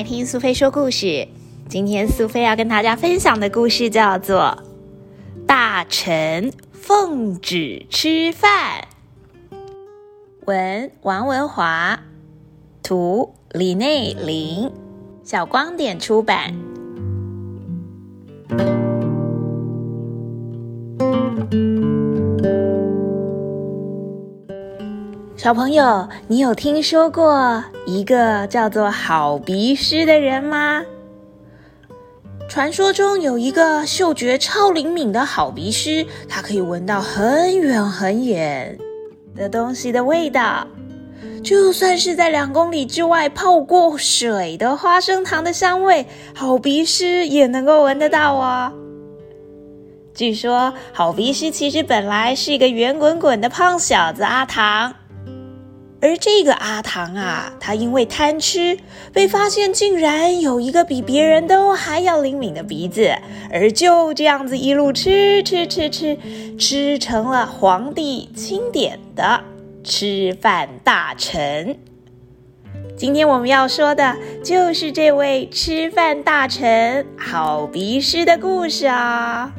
[0.00, 1.28] 来听苏菲说故事。
[1.68, 4.56] 今天苏菲要跟大家分享的故事叫做
[5.46, 8.88] 《大臣奉旨吃饭》。
[10.46, 12.00] 文王文华，
[12.82, 14.72] 图李内林，
[15.22, 16.69] 小光点出版。
[25.42, 30.82] 小朋友，你有听说过一个叫做好鼻师的人吗？
[32.46, 38.76] 传说中有一个嗅觉超灵敏的好鼻师，他可以闻到很远很远
[39.34, 40.66] 的东西的味道，
[41.42, 48.70] 就算是在两公里之外泡过水的花生糖的香味，好鼻师也能够闻得到哦。
[50.12, 54.96] 据说，好鼻师其实本来是一个圆滚滚的胖小子阿唐。
[56.02, 58.78] 而这个阿唐啊，他因为贪吃，
[59.12, 63.14] 被发现竟然有一个比别人都还要灵敏的鼻子，
[63.52, 66.16] 而就这样子一路吃吃吃吃，
[66.58, 69.42] 吃成了皇帝钦点的
[69.84, 71.78] 吃饭大臣。
[72.96, 79.52] 今天我们要说的就是这位吃饭大臣好鼻师的故事啊。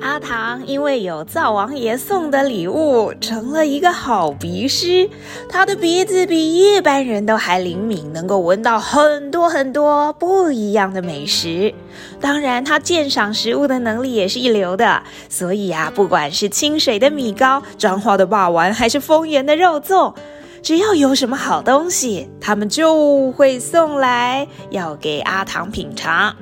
[0.00, 5.08] 阿唐因为有灶王爷送的礼物，成了一个好鼻师。
[5.48, 11.74] 他的鼻子比一般人都还灵敏，能够闻到很多很多不一样的美食。
[12.18, 15.02] 当然，他鉴赏食物的能力也是一流的。
[15.28, 20.14] 所以啊，不管是清水的米糕、彰化的霸丸，还是丰原的肉粽，
[20.62, 26.34] 只要有什么好东西，他们就会送来要给阿唐品尝。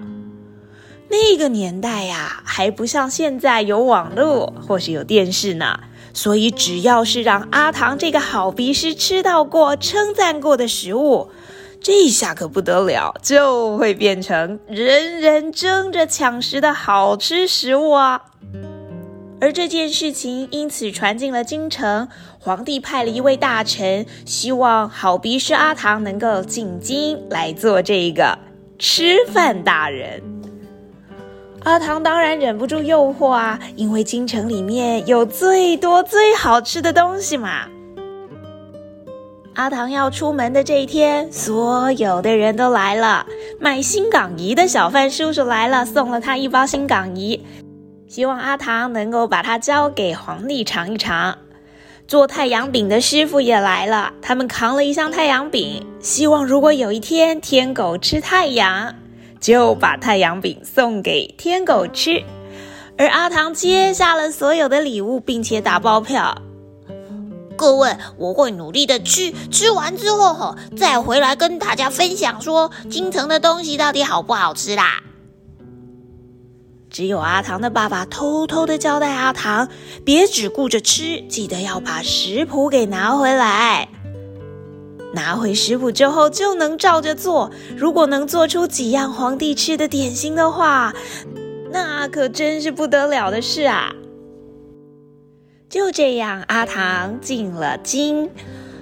[1.11, 5.81] 那个年代呀，还不像现在有网络或是有电视呢，
[6.13, 11.31] 所以只要是让阿唐这个好鼻师吃到过、称赞过的食物，
[11.81, 18.23] 这下可不得了，就会变成人人争着抢食的好吃食物啊！
[19.41, 22.09] 而这件事情因此传进了京城，
[22.39, 28.39] 皇帝派了一位大臣，希望好鼻师阿唐能够进京来做这个
[28.79, 30.38] 吃饭大人。
[31.65, 37.67] 阿唐当然忍不住诱惑啊，因为京城里面有最多最好吃的东西嘛。
[39.55, 43.27] 阿唐要出门的这一天，所有的人都来了。
[43.59, 47.45] 卖新港姨的小贩叔叔来了，送了他一包新港姨，
[48.07, 51.37] 希望阿唐能够把它交给皇帝尝一尝。
[52.07, 58.95] 做太阳饼的师傅也来了，他们扛了一箱太阳饼，希望如果有一天天狗吃太阳。
[59.41, 62.23] 就把太阳饼送给天狗吃，
[62.97, 66.43] 而阿唐接下了所有的礼物，并且打包票。
[67.57, 75.03] 各位，我会努力的吃，吃完之后哈，再回来跟大家分享，说京城的东西到底好不好吃啦。
[76.91, 79.69] 只有阿唐的爸爸偷偷的交代阿唐，
[80.05, 83.89] 别只顾着吃，记得要把食谱给拿回来。
[85.13, 87.51] 拿回食谱之后就能照着做。
[87.77, 90.95] 如果能做出几样皇帝吃的点心的话，
[91.71, 93.93] 那可真是不得了的事啊！
[95.69, 98.31] 就这样，阿唐进了京，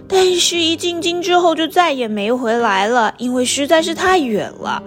[0.09, 4.83] 但是一进京之后就再也没回来了，因为实在是太远了。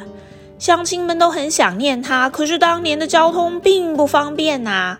[0.57, 4.97] 乡亲们都很想念他，可是当年的交通并不方便呐。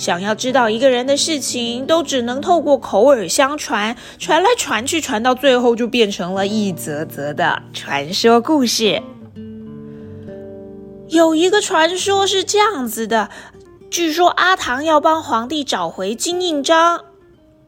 [0.00, 9.02] 想要知道一个人的事情，都只能透过口耳相传，传来传去，传到最后就变成了一则则的传说故事。
[11.08, 13.28] 有一个传说是这样子的：
[13.90, 17.04] 据说阿唐要帮皇帝找回金印章，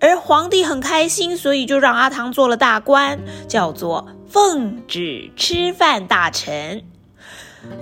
[0.00, 6.82] 而皇帝很开心，所以就让阿唐做了大官，叫做奉旨吃饭大臣。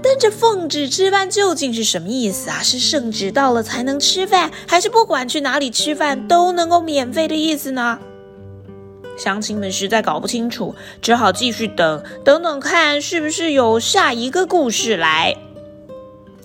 [0.03, 2.63] 但这奉旨吃饭究竟是什么意思啊？
[2.63, 7.99] 是圣旨到了才能吃饭，还是不管去哪里吃饭都能够免费的意思呢？
[9.19, 15.37] 乡亲们实在搞不清楚，只好继续等，等等看是不是有下一个故事来。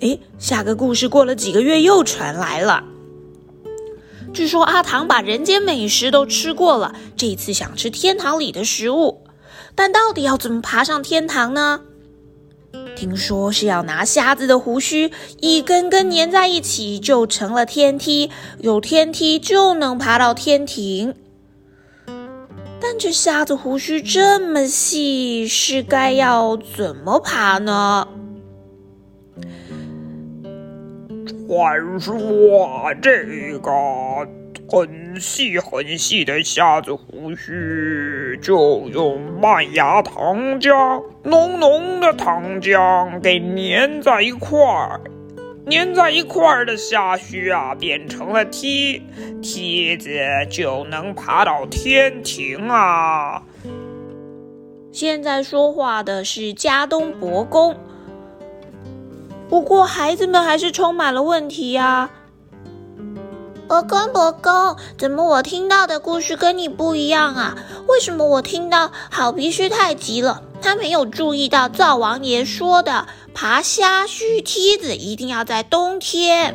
[0.00, 2.84] 诶，下个故事过了几个月又传来了，
[4.34, 9.22] 据说阿唐把人间美食都吃过了，这一次想吃天堂里的食物，
[9.74, 11.80] 但到底要怎么爬上天堂呢？
[12.96, 21.14] 听说是要拿瞎子的胡须一根根粘在一起，就成了天梯，有天梯就能爬到天庭。
[22.80, 28.08] 但这瞎子胡须这么细，是该要怎么爬呢？
[31.46, 32.14] 传说
[33.00, 33.70] 这个
[34.68, 45.00] 很细很细的瞎子胡须，就用麦芽糖浆，浓浓的糖浆给粘在一块儿。
[45.68, 49.02] 粘在一块儿的虾须啊，变成了梯，
[49.42, 50.10] 梯子
[50.48, 53.42] 就能爬到天庭啊。
[54.92, 57.76] 现在说话的是加东伯公，
[59.48, 62.10] 不过孩子们还是充满了问题呀。
[63.68, 67.56] 伯公，伯公，怎么我听到的故事跟你不一样啊？
[67.88, 70.42] 为什么我听到好鼻须太急了？
[70.62, 76.54] 他没有注意到灶王爷说的爬虾须梯子一定要在冬天，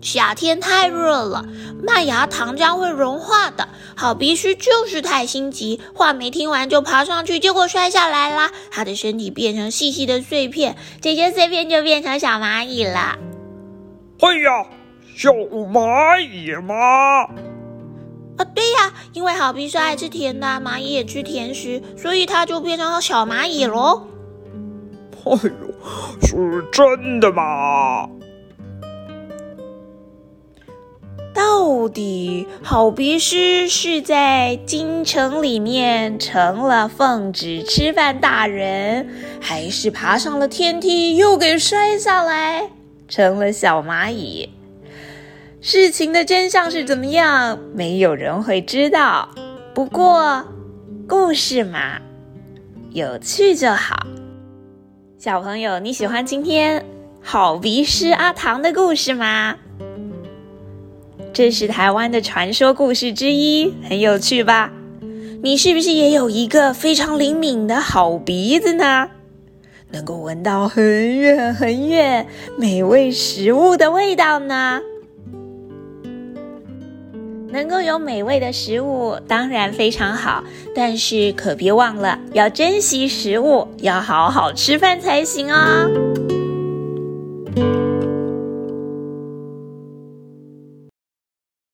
[0.00, 1.44] 夏天太热了，
[1.82, 3.68] 麦芽糖浆会融化的。
[3.96, 13.18] 好鼻须就是太心急，话没听完就爬上去，结果摔下来啦，他的身体变成细细的碎片，这些碎片就变成小蚂蚁了。
[14.20, 14.77] 哎呀！
[15.18, 16.74] 小蚂蚁吗？
[18.36, 24.06] 啊，对呀，因为好比是爱吃甜的，蚂蚁也吃甜食，所以它就变成了小蚂蚁喽。
[25.24, 25.40] 哎呦，
[26.22, 28.08] 是真的吗？
[31.34, 39.08] 到底好鼻师是在京城里面成了奉旨吃饭大人，
[39.40, 42.70] 还是爬上了天梯又给摔下来
[43.08, 44.50] 成了小蚂蚁？
[45.70, 47.58] 事情的真相是怎么样？
[47.74, 49.28] 没有人会知道。
[49.74, 50.42] 不过，
[51.06, 51.98] 故事嘛，
[52.92, 54.06] 有趣就好。
[55.18, 56.82] 小朋友，你喜欢今天
[57.20, 59.56] 好鼻师阿唐的故事吗？
[61.34, 64.72] 这是台湾的传说故事之一，很有趣吧？
[65.42, 69.10] 你是不是也有一个非常灵敏的好鼻子呢？
[69.90, 72.26] 能够闻到很远很远
[72.56, 74.80] 美味食物的味道呢？
[77.50, 86.27] 能够有美味的食物当然非常好，但是可别忘了要珍惜食物，要好好吃饭才行哦。